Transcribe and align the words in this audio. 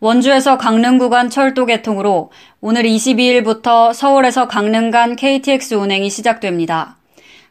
원주에서 0.00 0.58
강릉 0.58 0.98
구간 0.98 1.28
철도 1.28 1.66
개통으로 1.66 2.30
오늘 2.60 2.84
22일부터 2.84 3.92
서울에서 3.92 4.46
강릉 4.46 4.92
간 4.92 5.16
KTX 5.16 5.74
운행이 5.74 6.08
시작됩니다. 6.08 6.96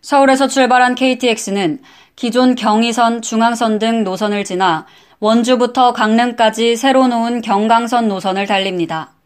서울에서 0.01 0.47
출발한 0.47 0.95
KTX는 0.95 1.79
기존 2.15 2.55
경의선, 2.55 3.21
중앙선 3.21 3.79
등 3.79 4.05
노선을 4.05 4.45
지나 4.45 4.85
원주부터 5.19 5.91
강릉까지 5.91 6.77
새로 6.77 7.07
놓은 7.07 7.41
경강선 7.41 8.07
노선을 8.07 8.45
달립니다. 8.45 9.16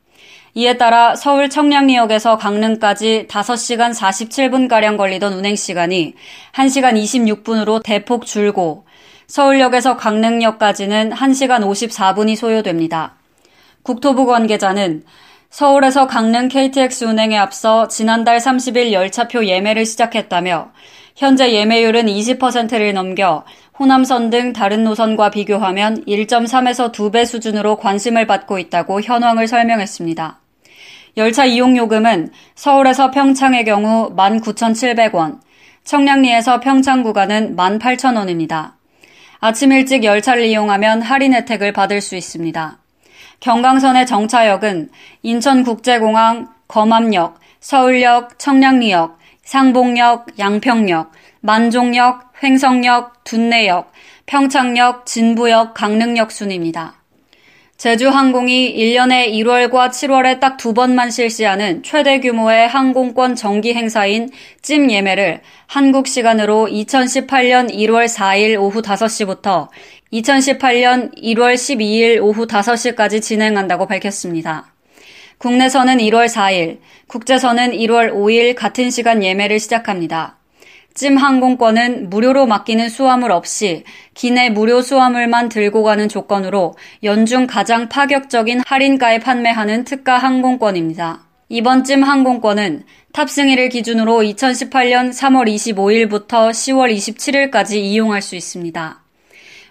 이에 0.53 0.77
따라 0.77 1.15
서울 1.15 1.49
청량리역에서 1.49 2.37
강릉까지 2.37 3.27
5시간 3.29 3.93
47분가량 3.95 4.97
걸리던 4.97 5.31
운행시간이 5.33 6.13
1시간 6.53 7.01
26분으로 7.01 7.81
대폭 7.81 8.25
줄고 8.25 8.85
서울역에서 9.27 9.95
강릉역까지는 9.95 11.11
1시간 11.11 11.61
54분이 11.61 12.35
소요됩니다. 12.35 13.15
국토부 13.81 14.25
관계자는 14.25 15.03
서울에서 15.49 16.07
강릉 16.07 16.49
KTX 16.49 17.05
운행에 17.05 17.37
앞서 17.37 17.87
지난달 17.87 18.37
30일 18.39 18.91
열차표 18.91 19.45
예매를 19.45 19.85
시작했다며 19.85 20.71
현재 21.15 21.53
예매율은 21.53 22.07
20%를 22.07 22.93
넘겨 22.93 23.45
호남선 23.79 24.29
등 24.29 24.51
다른 24.51 24.83
노선과 24.83 25.31
비교하면 25.31 26.03
1.3에서 26.05 26.91
2배 26.91 27.25
수준으로 27.25 27.77
관심을 27.77 28.27
받고 28.27 28.59
있다고 28.59 29.01
현황을 29.01 29.47
설명했습니다. 29.47 30.40
열차 31.17 31.45
이용 31.45 31.75
요금은 31.75 32.29
서울에서 32.55 33.11
평창의 33.11 33.65
경우 33.65 34.15
19,700원, 34.15 35.39
청량리에서 35.83 36.59
평창 36.59 37.03
구간은 37.03 37.55
18,000원입니다. 37.55 38.73
아침 39.39 39.71
일찍 39.71 40.03
열차를 40.03 40.45
이용하면 40.45 41.01
할인 41.01 41.33
혜택을 41.33 41.73
받을 41.73 41.99
수 41.99 42.15
있습니다. 42.15 42.77
경강선의 43.39 44.05
정차역은 44.05 44.89
인천국제공항, 45.23 46.49
검암역, 46.67 47.39
서울역, 47.59 48.37
청량리역, 48.37 49.17
상봉역, 49.43 50.39
양평역, 50.39 51.11
만종역, 51.41 52.31
횡성역, 52.43 53.23
둔내역, 53.23 53.91
평창역, 54.27 55.05
진부역, 55.05 55.73
강릉역 55.73 56.31
순입니다. 56.31 57.00
제주항공이 57.81 58.75
1년에 58.77 59.33
1월과 59.33 59.89
7월에 59.89 60.39
딱 60.39 60.57
두 60.57 60.75
번만 60.75 61.09
실시하는 61.09 61.81
최대 61.81 62.19
규모의 62.19 62.67
항공권 62.67 63.33
정기 63.33 63.73
행사인 63.73 64.29
찜 64.61 64.91
예매를 64.91 65.41
한국 65.65 66.05
시간으로 66.05 66.67
2018년 66.69 67.73
1월 67.73 68.05
4일 68.05 68.61
오후 68.61 68.83
5시부터 68.83 69.69
2018년 70.13 71.17
1월 71.17 71.55
12일 71.55 72.21
오후 72.21 72.45
5시까지 72.45 73.19
진행한다고 73.19 73.87
밝혔습니다. 73.87 74.75
국내선은 75.39 75.97
1월 75.97 76.27
4일, 76.27 76.77
국제선은 77.07 77.71
1월 77.71 78.13
5일 78.13 78.53
같은 78.53 78.91
시간 78.91 79.23
예매를 79.23 79.59
시작합니다. 79.59 80.37
찜 80.93 81.17
항공권은 81.17 82.09
무료로 82.09 82.47
맡기는 82.47 82.89
수화물 82.89 83.31
없이 83.31 83.83
기내 84.13 84.49
무료 84.49 84.81
수화물만 84.81 85.49
들고 85.49 85.83
가는 85.83 86.09
조건으로 86.09 86.75
연중 87.03 87.47
가장 87.47 87.87
파격적인 87.87 88.61
할인가에 88.65 89.19
판매하는 89.19 89.85
특가 89.85 90.17
항공권입니다. 90.17 91.21
이번 91.49 91.83
찜 91.83 92.03
항공권은 92.03 92.83
탑승일을 93.13 93.69
기준으로 93.69 94.19
2018년 94.19 95.11
3월 95.11 95.53
25일부터 95.53 96.49
10월 96.49 96.93
27일까지 96.95 97.75
이용할 97.75 98.21
수 98.21 98.35
있습니다. 98.35 99.01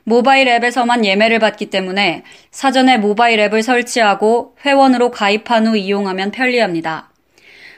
모바일 0.04 0.48
앱에서만 0.48 1.04
예매를 1.04 1.38
받기 1.38 1.66
때문에 1.66 2.24
사전에 2.50 2.98
모바일 2.98 3.40
앱을 3.40 3.62
설치하고 3.62 4.56
회원으로 4.64 5.10
가입한 5.10 5.66
후 5.66 5.76
이용하면 5.76 6.30
편리합니다. 6.30 7.09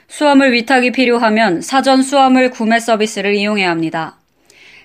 수화물 0.07 0.53
위탁이 0.53 0.91
필요하면 0.91 1.61
사전 1.61 2.01
수화물 2.01 2.49
구매 2.49 2.79
서비스를 2.79 3.35
이용해야 3.35 3.69
합니다. 3.69 4.17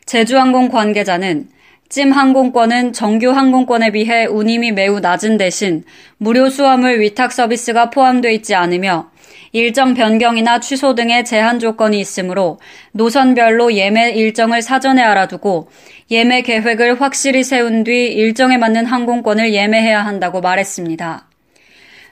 제주항공 0.07 0.69
관계자는 0.69 1.49
찜 1.89 2.13
항공권은 2.13 2.93
정규 2.93 3.31
항공권에 3.31 3.93
비해 3.93 4.27
운임이 4.27 4.73
매우 4.73 5.01
낮은 5.01 5.39
대신 5.39 5.85
무료 6.19 6.51
수화물 6.51 7.01
위탁 7.01 7.33
서비스가 7.33 7.91
포함되어 7.91 8.31
있지 8.33 8.55
않으며 8.55 9.11
일정 9.53 9.95
변경이나 9.95 10.61
취소 10.61 10.95
등의 10.95 11.25
제한 11.25 11.59
조건이 11.59 11.99
있으므로 11.99 12.59
노선별로 12.93 13.73
예매 13.73 14.11
일정을 14.11 14.61
사전에 14.61 15.03
알아두고 15.03 15.71
예매 16.11 16.43
계획을 16.43 17.01
확실히 17.01 17.43
세운 17.43 17.85
뒤 17.85 18.13
일정에 18.13 18.59
맞는 18.59 18.85
항공권을 18.85 19.55
예매해야 19.55 20.05
한다고 20.05 20.43
말했습니다. 20.43 21.27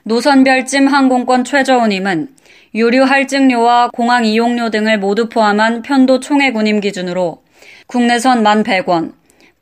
노선별 0.03 0.65
찜 0.65 0.87
항공권 0.87 1.43
최저 1.43 1.77
운임은 1.77 2.29
유류 2.77 3.05
할증료와 3.05 3.89
공항 3.91 4.23
이용료 4.23 4.69
등을 4.69 4.99
모두 4.99 5.29
포함한 5.29 5.81
편도 5.81 6.19
총액 6.19 6.55
운임 6.55 6.79
기준으로 6.79 7.41
국내선 7.87 8.43
1,100원, 8.43 9.13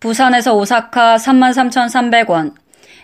부산에서 0.01 0.53
오사카 0.53 1.15
33,300원, 1.15 2.53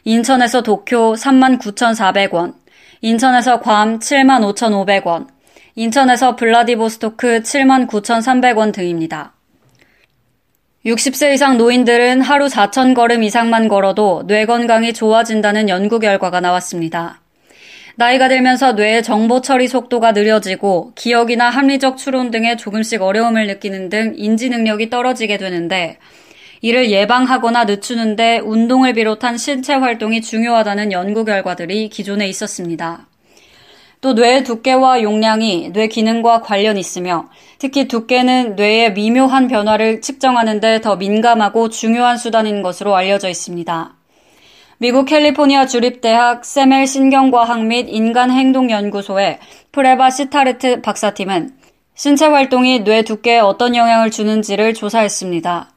인천에서 0.04 0.64
도쿄 0.64 1.14
39,400원, 1.14 2.56
인천에서 3.00 3.62
괌 3.62 4.00
75,500원, 4.00 5.28
인천에서 5.76 6.36
블라디보스토크 6.36 7.44
79,300원 7.44 8.74
등입니다. 8.74 9.32
60세 10.86 11.36
이상 11.36 11.58
노인들은 11.58 12.20
하루 12.20 12.48
4,000걸음 12.48 13.24
이상만 13.24 13.70
걸어도 13.70 14.24
뇌 14.28 14.46
건강이 14.46 14.92
좋아진다는 14.92 15.70
연구 15.70 16.00
결과가 16.00 16.42
나왔습니다. 16.42 17.21
나이가 18.02 18.28
들면서 18.28 18.72
뇌의 18.74 19.04
정보 19.04 19.42
처리 19.42 19.68
속도가 19.68 20.14
느려지고 20.14 20.92
기억이나 20.96 21.52
합리적 21.52 21.98
추론 21.98 22.32
등에 22.32 22.56
조금씩 22.56 23.00
어려움을 23.00 23.46
느끼는 23.46 23.90
등 23.90 24.16
인지 24.18 24.50
능력이 24.50 24.90
떨어지게 24.90 25.38
되는데 25.38 26.00
이를 26.62 26.90
예방하거나 26.90 27.66
늦추는데 27.66 28.40
운동을 28.40 28.94
비롯한 28.94 29.38
신체 29.38 29.76
활동이 29.76 30.22
중요하다는 30.22 30.92
연구 30.92 31.26
결과들이 31.26 31.90
기존에 31.90 32.28
있었습니다. 32.28 33.06
또 34.02 34.14
뇌의 34.14 34.46
두께와 34.46 35.04
용량이 35.04 35.70
뇌 35.72 35.86
기능과 35.86 36.42
관련 36.42 36.78
있으며 36.78 37.30
특히 37.60 37.88
두께는 37.88 38.56
뇌의 38.56 38.94
미묘한 38.94 39.48
변화를 39.48 40.02
측정하는데 40.02 40.82
더 40.82 40.96
민감하고 40.96 41.70
중요한 41.70 42.18
수단인 42.18 42.64
것으로 42.64 42.96
알려져 42.96 43.30
있습니다. 43.30 44.01
미국 44.82 45.06
캘리포니아 45.06 45.68
주립대학 45.68 46.44
세멜 46.44 46.88
신경과학 46.88 47.66
및 47.68 47.86
인간행동연구소의 47.88 49.38
프레바 49.72 50.10
시타르트 50.10 50.82
박사팀은 50.82 51.52
신체 51.94 52.26
활동이 52.26 52.84
뇌 52.84 53.04
두께에 53.04 53.38
어떤 53.38 53.76
영향을 53.76 54.10
주는지를 54.10 54.74
조사했습니다. 54.74 55.70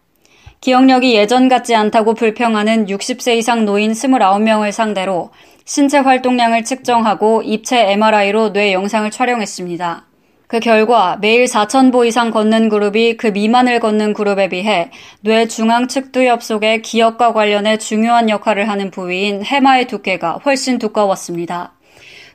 기억력이 0.63 1.15
예전 1.17 1.51
같지 1.51 1.75
않다고 1.75 2.15
불평하는 2.15 2.87
60세 2.87 3.37
이상 3.37 3.67
노인 3.67 3.93
29명을 3.93 4.73
상대로 4.73 5.33
신체 5.67 5.99
활동량을 5.99 6.65
측정하고 6.65 7.43
입체 7.43 7.93
MRI로 7.93 8.55
뇌 8.55 8.73
영상을 8.73 9.11
촬영했습니다. 9.11 10.07
그 10.47 10.61
결과 10.61 11.17
매일 11.21 11.45
4,000보 11.45 12.07
이상 12.07 12.31
걷는 12.31 12.69
그룹이 12.69 13.17
그 13.17 13.29
미만을 13.29 13.81
걷는 13.81 14.13
그룹에 14.13 14.49
비해 14.49 14.91
뇌 15.21 15.47
중앙 15.49 15.89
측두엽 15.89 16.43
속의 16.43 16.83
기억과 16.83 17.33
관련해 17.33 17.79
중요한 17.79 18.29
역할을 18.29 18.69
하는 18.69 18.91
부위인 18.91 19.43
해마의 19.45 19.87
두께가 19.87 20.41
훨씬 20.45 20.79
두꺼웠습니다. 20.79 21.73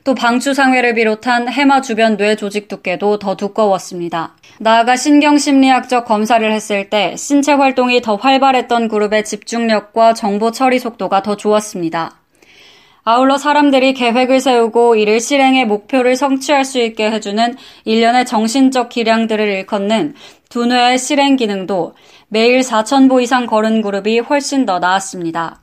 또 0.02 0.14
방추상회를 0.14 0.94
비롯한 0.94 1.48
해마 1.48 1.82
주변 1.82 2.16
뇌 2.16 2.34
조직 2.34 2.68
두께도 2.68 3.18
더 3.18 3.36
두꺼웠습니다. 3.36 4.34
나아가 4.58 4.96
신경심리학적 4.96 6.06
검사를 6.06 6.52
했을 6.52 6.90
때 6.90 7.14
신체 7.16 7.52
활동이 7.52 8.00
더 8.00 8.16
활발했던 8.16 8.88
그룹의 8.88 9.24
집중력과 9.24 10.14
정보 10.14 10.50
처리 10.50 10.78
속도가 10.78 11.22
더 11.22 11.36
좋았습니다. 11.36 12.19
아울러 13.02 13.38
사람들이 13.38 13.94
계획을 13.94 14.40
세우고 14.40 14.96
이를 14.96 15.20
실행해 15.20 15.64
목표를 15.64 16.16
성취할 16.16 16.64
수 16.64 16.78
있게 16.80 17.10
해주는 17.10 17.56
일련의 17.84 18.26
정신적 18.26 18.88
기량들을 18.90 19.46
일컫는 19.48 20.14
두뇌의 20.50 20.98
실행 20.98 21.36
기능도 21.36 21.94
매일 22.28 22.60
4,000보 22.60 23.22
이상 23.22 23.46
걸은 23.46 23.82
그룹이 23.82 24.20
훨씬 24.20 24.66
더 24.66 24.78
나았습니다. 24.78 25.60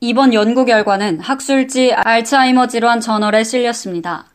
이번 0.00 0.34
연구 0.34 0.64
결과는 0.64 1.20
학술지 1.20 1.92
알츠하이머 1.94 2.66
질환 2.66 3.00
저널에 3.00 3.44
실렸습니다. 3.44 4.26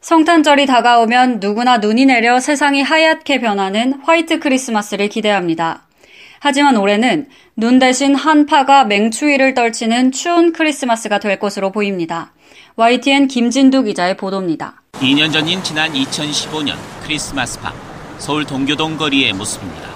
성탄절이 0.00 0.66
다가오면 0.66 1.40
누구나 1.40 1.78
눈이 1.78 2.06
내려 2.06 2.40
세상이 2.40 2.82
하얗게 2.82 3.40
변하는 3.40 4.00
화이트 4.04 4.38
크리스마스를 4.38 5.08
기대합니다. 5.08 5.87
하지만 6.40 6.76
올해는 6.76 7.28
눈 7.56 7.78
대신 7.78 8.14
한파가 8.14 8.84
맹추위를 8.84 9.54
떨치는 9.54 10.12
추운 10.12 10.52
크리스마스가 10.52 11.18
될 11.18 11.38
것으로 11.38 11.72
보입니다. 11.72 12.32
YTN 12.76 13.28
김진두 13.28 13.82
기자의 13.82 14.16
보도입니다. 14.16 14.82
2년 14.94 15.32
전인 15.32 15.62
지난 15.62 15.92
2015년 15.92 16.76
크리스마스 17.02 17.60
밤 17.60 17.72
서울 18.18 18.44
동교동 18.44 18.96
거리의 18.96 19.32
모습입니다. 19.32 19.88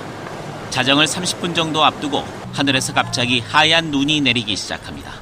자정을 0.70 1.06
30분 1.06 1.54
정도 1.54 1.84
앞두고 1.84 2.24
하늘에서 2.52 2.92
갑자기 2.94 3.40
하얀 3.40 3.90
눈이 3.90 4.20
내리기 4.22 4.56
시작합니다. 4.56 5.12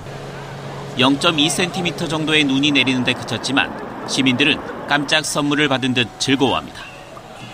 0.2cm 0.96 2.08
정도의 2.08 2.44
눈이 2.44 2.72
내리는데 2.72 3.14
그쳤지만 3.14 3.70
시민들은 4.08 4.58
깜짝 4.86 5.24
선물을 5.24 5.68
받은 5.68 5.94
듯 5.94 6.08
즐거워합니다. 6.18 6.89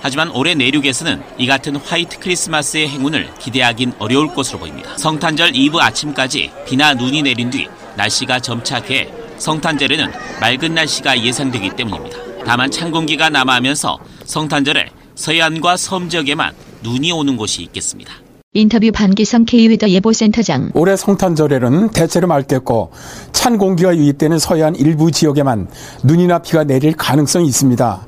하지만 0.06 0.30
올해 0.30 0.54
내륙에서는 0.54 1.20
이 1.36 1.48
같은 1.48 1.74
화이트 1.74 2.20
크리스마스의 2.20 2.88
행운을 2.88 3.28
기대하긴 3.40 3.94
어려울 3.98 4.32
것으로 4.32 4.60
보입니다. 4.60 4.96
성탄절 4.96 5.56
이브 5.56 5.78
아침까지 5.78 6.52
비나 6.64 6.94
눈이 6.94 7.22
내린 7.22 7.50
뒤 7.50 7.66
날씨가 7.96 8.38
점차 8.38 8.80
개 8.80 9.08
성탄절에는 9.38 10.12
맑은 10.40 10.74
날씨가 10.74 11.20
예상되기 11.24 11.70
때문입니다. 11.70 12.18
다만 12.44 12.70
찬 12.70 12.92
공기가 12.92 13.28
남아하면서 13.30 13.98
성탄절에 14.26 14.90
서해안과 15.16 15.76
섬 15.76 16.08
지역에만 16.08 16.54
눈이 16.84 17.10
오는 17.10 17.36
곳이 17.36 17.62
있겠습니다. 17.64 18.12
인터뷰 18.56 18.90
반기성 18.90 19.44
K위더 19.44 19.90
예보센터장. 19.90 20.70
올해 20.72 20.96
성탄절에는 20.96 21.90
대체로 21.90 22.26
맑겠고 22.26 22.90
찬 23.32 23.58
공기가 23.58 23.94
유입되는 23.94 24.38
서해안 24.38 24.76
일부 24.76 25.10
지역에만 25.10 25.68
눈이나 26.04 26.38
비가 26.38 26.64
내릴 26.64 26.94
가능성이 26.96 27.48
있습니다. 27.48 28.06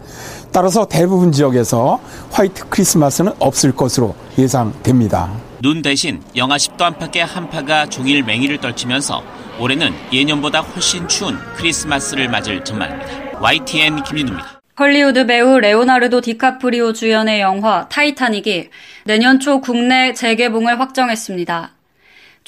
따라서 0.59 0.85
대부분 0.85 1.31
지역에서 1.31 2.01
화이트 2.33 2.69
크리스마스는 2.69 3.31
없을 3.39 3.71
것으로 3.71 4.17
예상됩니다. 4.37 5.31
눈 5.63 5.83
대신 5.83 6.21
영하 6.35 6.57
10도 6.57 6.83
안팎의 6.83 7.25
한파가 7.25 7.87
종일 7.87 8.25
맹위를 8.25 8.59
떨치면서 8.61 9.23
올해는 9.61 9.93
예년보다 10.13 10.63
훨씬 10.63 11.07
추운 11.07 11.39
크리스마스를 11.55 12.29
맞을 12.29 12.65
전망입니다. 12.65 13.39
YTN 13.41 14.03
김윤우입니다. 14.03 14.61
헐리우드 14.77 15.27
배우 15.27 15.61
레오나르도 15.61 16.23
디카프리오 16.23 16.93
주연의 16.93 17.41
영화 17.41 17.87
타이타닉이 17.89 18.71
내년 19.05 19.39
초 19.39 19.61
국내 19.61 20.13
재개봉을 20.13 20.81
확정했습니다. 20.81 21.78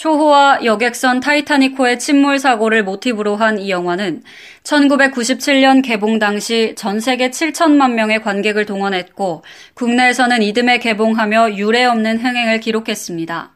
초호화 0.00 0.60
여객선 0.64 1.20
타이타닉호의 1.20 1.98
침몰 1.98 2.38
사고를 2.38 2.84
모티브로 2.84 3.36
한 3.36 3.58
이 3.58 3.68
영화는 3.68 4.22
1997년 4.62 5.84
개봉 5.84 6.18
당시 6.18 6.72
전 6.74 7.00
세계 7.00 7.28
7천만 7.28 7.92
명의 7.92 8.22
관객을 8.22 8.64
동원했고 8.64 9.42
국내에서는 9.74 10.40
이듬해 10.40 10.78
개봉하며 10.78 11.56
유례 11.56 11.84
없는 11.84 12.16
흥행을 12.16 12.60
기록했습니다. 12.60 13.52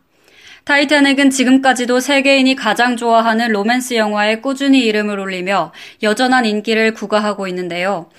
타이타닉은 0.64 1.30
지금까지도 1.30 2.00
세계인이 2.00 2.54
가장 2.56 2.98
좋아하는 2.98 3.50
로맨스 3.50 3.94
영화에 3.94 4.40
꾸준히 4.42 4.80
이름을 4.80 5.18
올리며 5.18 5.72
여전한 6.02 6.44
인기를 6.44 6.92
구가하고 6.92 7.48
있는데요. 7.48 8.10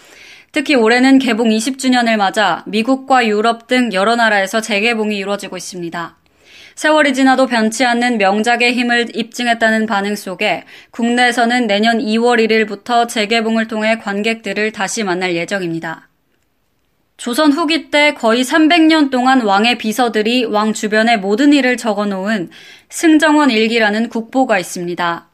특히 0.52 0.74
올해는 0.74 1.20
개봉 1.20 1.50
20주년을 1.50 2.18
맞아 2.18 2.64
미국과 2.66 3.28
유럽 3.28 3.68
등 3.68 3.94
여러 3.94 4.16
나라에서 4.16 4.62
재개봉이 4.62 5.16
이루어지고 5.16 5.58
있습니다. 5.58 6.18
세월이 6.76 7.14
지나도 7.14 7.48
변치 7.48 7.86
않는 7.86 8.18
명작의 8.18 8.74
힘을 8.74 9.16
입증했다는 9.16 9.86
반응 9.86 10.16
속에 10.16 10.66
국내에서는 10.92 11.68
내년 11.68 12.00
2월 12.00 12.46
1일부터 12.46 13.08
재개봉을 13.08 13.68
통해 13.68 13.98
관객들을 13.98 14.74
다시 14.74 15.04
만날 15.04 15.36
예정입니다. 15.36 16.10
조선 17.16 17.54
후기 17.54 17.90
때 17.90 18.14
거의 18.14 18.44
300년 18.44 19.10
동안 19.10 19.42
왕의 19.42 19.78
비서들이 19.78 20.44
왕 20.44 20.74
주변의 20.74 21.20
모든 21.20 21.54
일을 21.54 21.78
적어 21.78 22.06
놓은 22.06 22.50
승정원 22.90 23.52
일기라는 23.52 24.10
국보가 24.10 24.60
있습니다. 24.60 25.30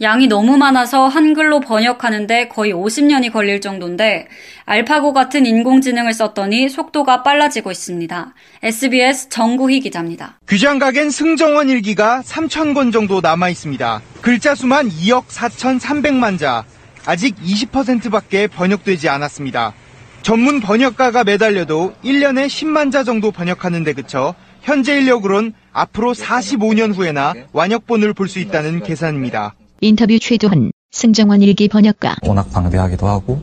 양이 0.00 0.26
너무 0.26 0.56
많아서 0.56 1.06
한글로 1.08 1.60
번역하는데 1.60 2.48
거의 2.48 2.72
50년이 2.72 3.32
걸릴 3.32 3.60
정도인데 3.60 4.26
알파고 4.64 5.12
같은 5.12 5.46
인공지능을 5.46 6.12
썼더니 6.12 6.68
속도가 6.68 7.22
빨라지고 7.22 7.70
있습니다. 7.70 8.34
SBS 8.62 9.28
정구희 9.28 9.80
기자입니다. 9.80 10.38
규장각엔 10.46 11.10
승정원 11.10 11.68
일기가 11.68 12.22
3,000권 12.24 12.92
정도 12.92 13.20
남아 13.20 13.50
있습니다. 13.50 14.02
글자 14.20 14.54
수만 14.54 14.88
2억 14.88 15.26
4,300만 15.28 16.38
자. 16.38 16.64
아직 17.06 17.36
20%밖에 17.36 18.46
번역되지 18.46 19.08
않았습니다. 19.10 19.74
전문 20.22 20.60
번역가가 20.60 21.24
매달려도 21.24 21.92
1년에 22.02 22.46
10만 22.46 22.90
자 22.90 23.04
정도 23.04 23.30
번역하는데 23.30 23.92
그쳐 23.92 24.34
현재 24.62 24.96
인력으론 24.96 25.52
앞으로 25.74 26.14
45년 26.14 26.94
후에나 26.96 27.34
완역본을 27.52 28.14
볼 28.14 28.28
수 28.28 28.38
있다는 28.38 28.82
계산입니다. 28.82 29.54
인터뷰 29.84 30.18
최도훈, 30.18 30.72
승정원 30.92 31.42
일기 31.42 31.68
번역가. 31.68 32.16
워낙 32.22 32.50
방대하기도 32.50 33.06
하고, 33.06 33.42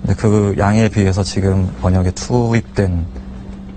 근데 0.00 0.14
그 0.14 0.54
양에 0.56 0.88
비해서 0.88 1.22
지금 1.22 1.70
번역에 1.82 2.10
투입된 2.12 3.04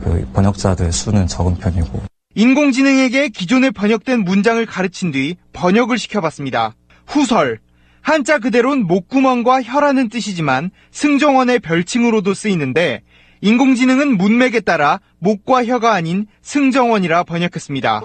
그 0.02 0.26
번역자들 0.32 0.94
수는 0.94 1.28
적은 1.28 1.56
편이고. 1.58 2.02
인공지능에게 2.34 3.28
기존에 3.28 3.72
번역된 3.72 4.24
문장을 4.24 4.66
가르친 4.66 5.12
뒤 5.12 5.36
번역을 5.52 5.98
시켜봤습니다. 5.98 6.76
후설. 7.08 7.60
한자 8.00 8.40
그대로는 8.40 8.88
목구멍과 8.88 9.62
혀라는 9.62 10.08
뜻이지만 10.08 10.72
승정원의 10.92 11.60
별칭으로도 11.60 12.34
쓰이는데 12.34 13.02
인공지능은 13.42 14.18
문맥에 14.18 14.60
따라 14.60 15.00
목과 15.20 15.66
혀가 15.66 15.94
아닌 15.94 16.28
승정원이라 16.44 17.24
번역했습니다. 17.24 18.02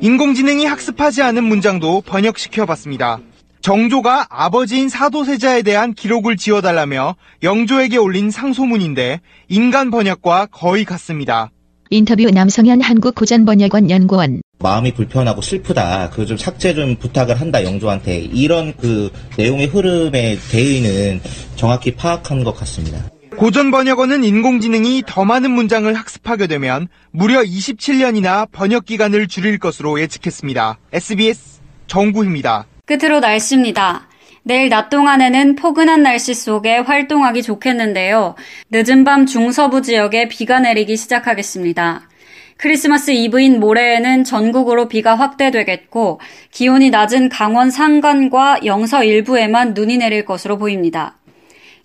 인공지능이 0.00 0.64
학습하지 0.66 1.22
않은 1.22 1.44
문장도 1.44 2.02
번역시켜 2.02 2.64
봤습니다. 2.66 3.18
정조가 3.60 4.28
아버지인 4.30 4.88
사도세자에 4.88 5.62
대한 5.62 5.92
기록을 5.92 6.36
지어달라며 6.36 7.16
영조에게 7.42 7.98
올린 7.98 8.30
상소문인데 8.30 9.20
인간 9.48 9.90
번역과 9.90 10.46
거의 10.46 10.84
같습니다. 10.84 11.50
인터뷰 11.90 12.30
남성현 12.30 12.80
한국 12.80 13.16
고전 13.16 13.44
번역원 13.44 13.90
연구원. 13.90 14.40
마음이 14.60 14.94
불편하고 14.94 15.42
슬프다. 15.42 16.10
그 16.10 16.24
좀 16.24 16.36
삭제 16.36 16.72
좀 16.72 16.94
부탁을 16.96 17.40
한다 17.40 17.64
영조한테. 17.64 18.18
이런 18.20 18.74
그 18.76 19.10
내용의 19.36 19.66
흐름의 19.66 20.38
대의는 20.52 21.20
정확히 21.56 21.94
파악한 21.96 22.44
것 22.44 22.54
같습니다. 22.58 23.10
고전 23.36 23.70
번역어는 23.70 24.24
인공지능이 24.24 25.04
더 25.06 25.24
많은 25.24 25.50
문장을 25.50 25.92
학습하게 25.92 26.46
되면 26.46 26.88
무려 27.10 27.42
27년이나 27.42 28.50
번역 28.50 28.84
기간을 28.84 29.28
줄일 29.28 29.58
것으로 29.58 30.00
예측했습니다. 30.00 30.78
SBS 30.92 31.60
정구입니다. 31.86 32.66
끝으로 32.84 33.20
날씨입니다. 33.20 34.08
내일 34.42 34.68
낮 34.68 34.88
동안에는 34.90 35.54
포근한 35.56 36.02
날씨 36.02 36.34
속에 36.34 36.78
활동하기 36.78 37.42
좋겠는데요. 37.42 38.34
늦은 38.70 39.04
밤 39.04 39.26
중서부 39.26 39.82
지역에 39.82 40.28
비가 40.28 40.60
내리기 40.60 40.96
시작하겠습니다. 40.96 42.08
크리스마스 42.56 43.12
이브인 43.12 43.58
모레에는 43.58 44.24
전국으로 44.24 44.86
비가 44.88 45.14
확대되겠고 45.14 46.20
기온이 46.50 46.90
낮은 46.90 47.30
강원 47.30 47.70
산간과 47.70 48.66
영서 48.66 49.02
일부에만 49.02 49.72
눈이 49.72 49.96
내릴 49.96 50.26
것으로 50.26 50.58
보입니다. 50.58 51.19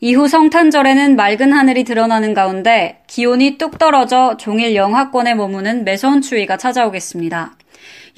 이후 0.08 0.28
성탄절에는 0.28 1.16
맑은 1.16 1.52
하늘이 1.52 1.84
드러나는 1.84 2.36
가운데 2.36 3.02
기온이 3.08 3.58
뚝 3.58 3.80
떨어져 3.80 4.38
종일 4.38 4.76
영하권에 4.76 5.34
머무는 5.34 5.84
매서운 5.84 6.22
추위가 6.22 6.58
찾아오겠습니다. 6.58 7.58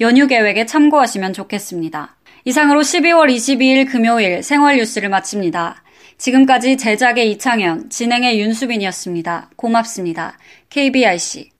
연휴 0.02 0.26
계획에 0.26 0.66
참고하시면 0.66 1.32
좋겠습니다. 1.32 2.14
이상으로 2.44 2.82
12월 2.82 3.34
22일 3.34 3.90
금요일 3.90 4.42
생활 4.42 4.76
뉴스를 4.76 5.08
마칩니다. 5.08 5.82
지금까지 6.18 6.76
제작의 6.76 7.30
이창현, 7.30 7.88
진행의 7.88 8.38
윤수빈이었습니다. 8.38 9.48
고맙습니다. 9.56 10.36
KBRC 10.68 11.57